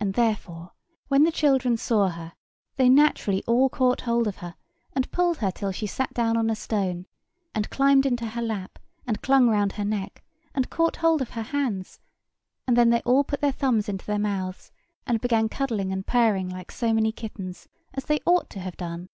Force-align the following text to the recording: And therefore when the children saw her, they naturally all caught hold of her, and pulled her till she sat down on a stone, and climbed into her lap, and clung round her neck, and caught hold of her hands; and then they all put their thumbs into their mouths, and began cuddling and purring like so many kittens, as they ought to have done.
And 0.00 0.14
therefore 0.14 0.72
when 1.08 1.24
the 1.24 1.30
children 1.30 1.76
saw 1.76 2.08
her, 2.08 2.32
they 2.76 2.88
naturally 2.88 3.44
all 3.46 3.68
caught 3.68 4.00
hold 4.00 4.26
of 4.26 4.36
her, 4.36 4.54
and 4.94 5.10
pulled 5.10 5.36
her 5.36 5.50
till 5.50 5.70
she 5.70 5.86
sat 5.86 6.14
down 6.14 6.38
on 6.38 6.48
a 6.48 6.56
stone, 6.56 7.04
and 7.54 7.68
climbed 7.68 8.06
into 8.06 8.28
her 8.28 8.40
lap, 8.40 8.78
and 9.06 9.20
clung 9.20 9.50
round 9.50 9.72
her 9.72 9.84
neck, 9.84 10.24
and 10.54 10.70
caught 10.70 10.96
hold 10.96 11.20
of 11.20 11.32
her 11.32 11.42
hands; 11.42 12.00
and 12.66 12.74
then 12.74 12.88
they 12.88 13.02
all 13.02 13.22
put 13.22 13.42
their 13.42 13.52
thumbs 13.52 13.86
into 13.86 14.06
their 14.06 14.18
mouths, 14.18 14.72
and 15.06 15.20
began 15.20 15.50
cuddling 15.50 15.92
and 15.92 16.06
purring 16.06 16.48
like 16.48 16.72
so 16.72 16.94
many 16.94 17.12
kittens, 17.12 17.68
as 17.92 18.06
they 18.06 18.20
ought 18.24 18.48
to 18.48 18.60
have 18.60 18.78
done. 18.78 19.10